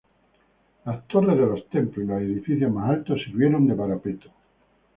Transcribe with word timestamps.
Las 0.83 1.07
torres 1.07 1.37
de 1.37 1.45
los 1.45 1.69
templos 1.69 2.03
y 2.03 2.07
los 2.07 2.21
edificios 2.23 2.71
más 2.73 2.89
altos 2.89 3.19
sirvieron 3.23 3.67
de 3.67 3.75
parapeto. 3.75 4.31